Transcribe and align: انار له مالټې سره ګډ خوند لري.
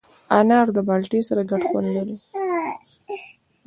انار 0.37 0.65
له 0.75 0.81
مالټې 0.87 1.21
سره 1.27 1.41
ګډ 1.49 1.61
خوند 1.69 1.89
لري. 1.95 2.15